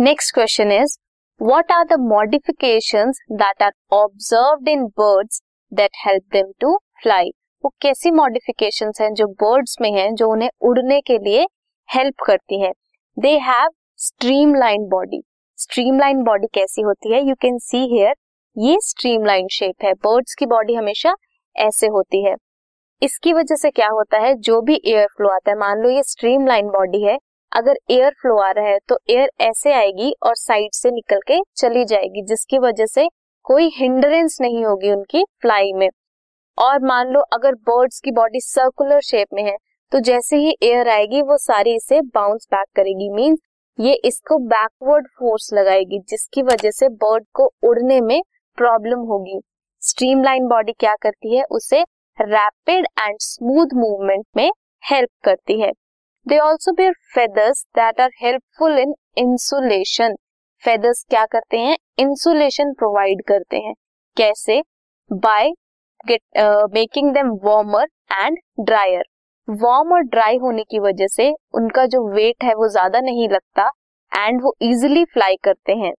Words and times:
Next 0.00 0.34
question 0.34 0.72
is 0.72 0.92
what 1.40 1.70
are 1.72 1.84
the 1.84 1.96
modifications 2.00 3.16
that 3.32 3.62
are 3.62 3.70
observed 3.94 4.68
in 4.68 4.84
birds 5.00 5.40
that 5.72 5.96
help 6.06 6.22
them 6.32 6.52
to 6.60 6.76
fly 7.02 7.30
वो 7.64 7.72
कैसी 7.82 8.10
modifications 8.10 9.00
हैं 9.00 9.12
जो 9.12 9.26
birds 9.42 9.76
में 9.80 9.90
हैं 9.92 10.14
जो 10.14 10.30
उन्हें 10.32 10.50
उड़ने 10.60 11.00
के 11.00 11.18
लिए 11.18 11.46
हेल्प 11.88 12.24
करती 12.26 12.60
हैं? 12.60 12.72
They 13.16 13.36
have 13.38 13.68
streamline 13.96 14.88
body 14.88 15.22
streamline 15.58 16.22
body 16.22 16.46
कैसी 16.54 16.82
होती 16.82 17.14
है? 17.14 17.28
यू 17.28 17.34
कैन 17.34 17.58
सी 17.58 17.84
हेयर 17.96 18.14
ये 18.56 18.78
स्ट्रीमलाइन 18.80 19.48
शेप 19.52 19.84
है। 19.84 19.94
बर्ड्स 19.94 20.34
की 20.34 20.46
बॉडी 20.46 20.74
हमेशा 20.74 21.14
ऐसे 21.56 21.86
होती 21.86 22.24
है। 22.24 22.34
इसकी 23.02 23.32
वजह 23.32 23.56
से 23.56 23.70
क्या 23.70 23.88
होता 23.88 24.18
है? 24.18 24.34
जो 24.34 24.60
भी 24.60 24.80
एयर 24.84 25.06
फ्लो 25.06 25.28
आता 25.28 25.50
है, 25.50 25.58
मान 25.58 25.78
लो 25.78 25.90
ये 25.90 26.02
स्ट्रीमलाइन 26.02 26.68
बॉडी 26.68 27.02
है 27.04 27.18
अगर 27.52 27.76
एयर 27.90 28.10
फ्लो 28.12 28.36
आ 28.38 28.50
रहा 28.50 28.66
है 28.66 28.78
तो 28.88 28.98
एयर 29.10 29.30
ऐसे 29.40 29.72
आएगी 29.72 30.12
और 30.22 30.34
साइड 30.36 30.72
से 30.72 30.90
निकल 30.90 31.20
के 31.26 31.38
चली 31.56 31.84
जाएगी, 31.84 32.22
जिसकी 32.24 32.58
वजह 32.58 32.86
से 32.86 33.08
कोई 33.46 33.70
हिंड्रेंस 33.74 34.36
नहीं 34.40 34.64
होगी 34.64 34.90
उनकी 34.90 35.24
फ्लाई 35.42 35.72
में। 35.72 35.88
और 36.58 36.84
मान 36.84 37.08
लो, 37.08 37.20
अगर 37.20 37.54
बर्ड्स 37.54 38.00
की 38.00 38.10
बॉडी 38.12 38.40
सर्कुलर 38.42 39.00
शेप 39.02 39.28
में 39.34 39.42
है 39.44 39.56
तो 39.92 40.00
जैसे 40.00 40.36
ही 40.36 40.54
एयर 40.62 40.88
आएगी, 40.88 41.22
वो 41.22 41.36
सारी 41.38 41.74
इसे 41.76 42.00
बाउंस 42.04 42.46
बैक 42.52 42.66
करेगी। 42.76 43.10
मीन्स 43.10 43.38
ये 43.78 43.92
इसको 44.04 44.38
बैकवर्ड 44.38 45.06
फोर्स 45.18 45.50
लगाएगी, 45.54 45.98
जिसकी 46.00 46.42
वजह 46.42 46.70
से 46.70 46.88
बर्ड 46.88 47.24
को 47.34 47.50
उड़ने 47.62 48.00
में 48.00 48.20
प्रॉब्लम 48.58 49.06
होगी। 49.08 49.40
स्ट्रीमलाइन 49.82 50.46
बॉडी 50.48 50.72
क्या 50.72 50.94
करती 51.02 51.36
है? 51.36 51.44
उसे 51.44 51.82
रैपिड 52.18 52.86
एंड 52.98 53.16
स्मूथ 53.20 53.74
मूवमेंट 53.74 54.24
में 54.36 54.50
हेल्प 54.84 55.10
करती 55.24 55.60
है। 55.60 55.72
They 56.28 56.38
also 56.38 56.72
bear 56.72 56.92
feathers 57.14 57.62
that 57.76 58.00
are 58.00 58.10
helpful 58.22 58.78
in 58.78 58.92
insulation 59.18 60.14
feathers 60.62 61.04
क्या 61.10 61.24
करते 61.26 61.58
हैं? 61.58 61.76
इंसुलेशन 61.98 62.72
प्रोवाइड 62.72 63.22
करते 63.28 63.56
हैं। 63.58 63.72
कैसे? 64.16 64.60
By 65.10 65.50
making 66.74 67.12
them 67.14 67.30
warmer 67.44 67.86
and 68.14 68.38
drier 68.60 69.04
warm 69.48 69.92
और 69.92 70.02
ड्राई 70.06 70.36
होने 70.38 70.64
की 70.64 70.78
वजह 70.80 71.06
से 71.06 71.30
उनका 71.54 71.86
जो 71.86 72.06
वेट 72.14 72.44
है 72.44 72.54
वो 72.54 72.68
ज़्यादा 72.68 73.00
नहीं 73.00 73.28
लगता 73.28 73.70
एंड 74.12 74.42
वो 74.42 74.54
इजिली 74.62 75.04
फ्लाई 75.06 75.36
करते 75.44 75.72
हैं। 75.76 75.92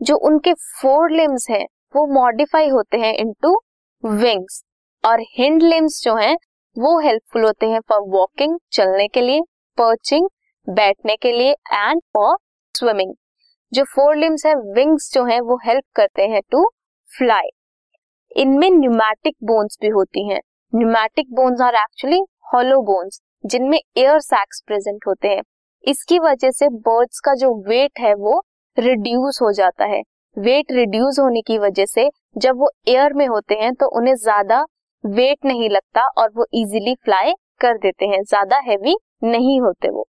जो 0.00 0.16
उनके 0.26 0.52
फोर 0.80 1.10
लिम्स 1.12 1.50
हैं, 1.50 1.64
वो 1.96 2.06
मॉडिफाई 2.14 2.68
होते 2.70 2.98
हैं 2.98 3.14
इनटू 3.16 3.56
विंग्स 4.04 4.62
और 5.04 5.20
हिंड 5.32 5.62
लिम्स 5.64 6.02
जो 6.04 6.14
हैं 6.16 6.36
वो 6.76 6.98
हेल्पफुल 7.00 7.44
होते 7.44 7.66
हैं 7.66 7.80
फॉर 7.80 8.00
वॉकिंग 8.08 8.58
चलने 8.72 9.06
के 9.08 9.20
लिए 9.20 9.40
पर्चिंग 9.78 10.28
बैठने 10.66 11.16
के 11.16 11.32
लिए 11.32 11.52
एंड 11.52 12.00
फॉर 12.14 12.36
स्विमिंग 12.74 13.14
जो 13.72 13.84
फोर 13.84 14.16
लिम्स 14.16 14.44
है 14.46 14.54
विंग्स 14.74 15.10
जो 15.14 15.24
है, 15.24 15.40
वो 15.40 15.56
हेल्प 15.64 15.84
करते 15.94 16.26
हैं 16.26 16.40
टू 16.50 16.64
फ्लाई 17.10 17.48
इनमें 18.36 18.70
न्यूमैटिक 18.70 19.34
बोन्स 19.44 19.78
भी 19.80 19.88
होती 19.88 20.28
हैं. 20.28 20.40
Pneumatic 20.72 21.32
bones 21.34 21.60
are 21.60 21.74
actually 21.74 22.20
hollow 22.54 22.80
bones 22.82 23.20
जिनमें 23.44 23.78
एयर 23.78 24.20
सैक्स 24.20 24.62
प्रेजेंट 24.66 25.06
होते 25.06 25.28
हैं. 25.28 25.42
इसकी 25.84 26.18
वजह 26.18 26.50
से 26.50 26.68
बर्ड्स 26.68 27.20
का 27.20 27.34
जो 27.34 27.54
वेट 27.68 28.00
है, 28.00 28.14
वो 28.14 28.42
रिड्यूस 28.76 29.38
हो 29.42 29.52
जाता 29.52 29.84
है. 29.86 30.02
वेट 30.36 30.72
रिड्यूस 30.72 31.18
होने 31.18 31.42
की 31.42 31.58
वजह 31.58 31.86
से 31.86 32.08
जब 32.38 32.58
वो 32.58 32.70
एयर 32.88 33.12
में 33.12 33.26
होते 33.26 33.54
हैं 33.54 33.74
तो 33.74 33.86
उन्हें 33.98 34.14
ज़्यादा 34.16 34.64
वेट 35.04 35.44
नहीं 35.44 35.68
लगता 35.70 36.06
और 36.18 36.30
वो 36.36 36.46
इजीली 36.54 36.94
फ्लाई 36.94 37.32
कर 37.60 37.78
देते 37.78 38.06
हैं। 38.06 38.22
ज़्यादा 38.22 38.58
हैवी 38.60 38.96
नहीं 39.24 39.60
होते 39.60 39.90
वो। 39.90 40.06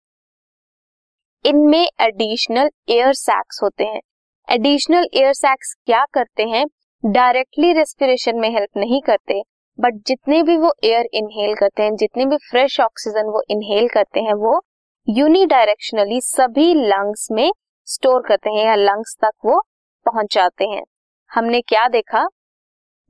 इनमें 1.44 1.86
एडिशनल 2.00 2.70
एयर 2.88 3.12
सैक्स 3.14 3.60
होते 3.62 3.84
हैं। 3.84 4.00
एडिशनल 4.48 5.08
एयर 5.14 5.32
सैक्स 5.32 5.74
क्या 5.86 6.04
करते 6.14 6.42
हैं? 6.44 6.64
डायरेक्टली 7.04 7.72
रेस्पिरेशन 7.72 8.38
में 8.40 8.48
हेल्प 8.50 8.76
नहीं 8.76 9.00
करते 9.02 9.42
बट 9.78 9.94
जितने 10.06 10.42
भी 10.42 10.56
वो 10.56 10.72
एयर 10.84 11.06
इनहेल 11.14 11.54
करते 11.54 11.82
हैं, 11.82 11.94
जितने 11.96 12.26
भी 12.26 12.36
फ्रेश 12.50 12.78
ऑक्सीजन 12.80 13.26
वो 13.26 13.42
इनहेल 13.50 13.88
करते 13.88 14.20
हैं, 14.20 14.34
वो 14.34 14.60
यूनिडायरेक्शनली 15.08 16.20
सभी 16.20 16.72
लंग्स 16.74 17.28
में 17.30 17.50
स्टोर 17.88 18.22
करते 18.28 18.50
हैं 18.50 18.64
या 18.66 18.74
लंग्स 18.74 19.16
तक 19.20 19.32
वो 19.44 19.60
पहुंचाते 20.06 20.64
हैं। 20.64 20.82
हमने 21.30 21.60
क्या 21.60 21.86
देखा? 21.88 22.26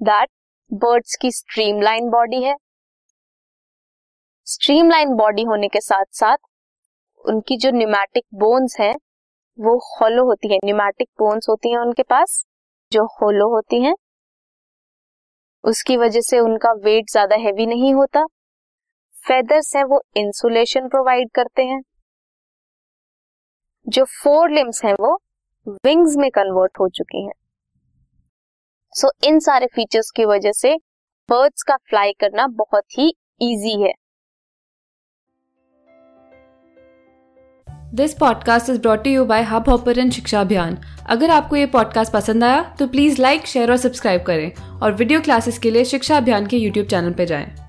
दैट 0.01 0.29
बर्ड्स 0.73 1.17
की 1.17 1.31
स्ट्रीमलाइन 1.31 2.09
बॉडी 2.11 2.43
है। 2.43 2.55
स्ट्रीमलाइन 4.47 5.15
बॉडी 5.15 5.43
होने 5.43 5.69
के 5.69 5.81
साथ 5.81 6.05
साथ 6.13 6.37
उनकी 7.25 7.57
जो 7.57 7.71
न्यूमैटिक 7.71 8.25
बोन्स 8.35 8.77
हैं, 8.81 8.95
वो 9.59 9.77
होलो 9.79 10.25
होती 10.25 10.53
है। 10.53 10.59
न्यूमैटिक 10.65 11.09
बोन्स 11.19 11.49
होती 11.49 11.71
हैं 11.71 11.79
उनके 11.79 12.03
पास, 12.03 12.45
जो 12.93 13.05
होलो 13.05 13.49
होती 13.49 13.83
हैं। 13.83 13.95
उसकी 15.65 15.97
वजह 15.97 16.21
से 16.21 16.39
उनका 16.39 16.73
वेट 16.73 17.11
ज़्यादा 17.11 17.37
हैवी 17.37 17.67
नहीं 17.67 17.95
होता। 17.95 18.25
फेदर्स 19.25 19.77
है, 19.77 19.85
वो 19.85 20.03
इंसुलेशन 20.17 20.89
प्रोवाइड 20.89 21.31
करते 21.35 21.65
हैं। 21.65 21.83
जो 23.87 24.05
फोर 24.05 24.51
लिम्स 24.51 24.85
हैं, 24.85 24.95
वो 25.01 25.19
विंग्स 25.85 26.17
में 26.17 26.31
कन्वर्ट 26.31 26.79
हो 26.81 26.89
चुकी 26.89 27.25
हैं। 27.25 27.33
सो 28.97 29.09
so, 29.09 29.25
इन 29.25 29.39
सारे 29.39 29.67
फीचर्स 29.67 30.11
की 30.11 30.25
वजह 30.25 30.53
से 30.53 30.75
बर्ड्स 31.29 31.63
का 31.63 31.77
फ्लाई 31.77 32.13
करना 32.13 32.47
बहुत 32.47 32.85
ही 32.99 33.09
इजी 33.41 33.83
है। 33.83 33.93
This 37.95 38.15
podcast 38.15 38.71
is 38.71 38.81
brought 38.81 39.07
you 39.07 39.25
by 39.25 39.43
Hubhopper 39.69 40.11
Shiksha 40.11 40.41
Abhiyan 40.41 40.79
अगर 41.07 41.31
आपको 41.31 41.57
ये 41.57 41.67
पॉडकास्ट 41.67 42.13
पसंद 42.13 42.45
आया 42.45 42.63
तो 42.79 42.87
प्लीज़ 42.87 43.23
लाइक 43.23 43.47
शेयर 43.47 43.71
और 43.71 43.77
सब्सक्राइब 43.77 44.23
करें। 44.23 44.81
और 44.83 44.93
वीडियो 44.93 45.21
क्लासेस 45.21 45.59
के 45.59 45.71
लिए 45.71 45.85
शिक्षा 45.85 46.17
अभियान 46.17 46.47
के 46.47 46.57
यूट्यूब 46.57 46.87
चैनल 46.87 47.13
पर 47.13 47.25
जाएँ। 47.25 47.66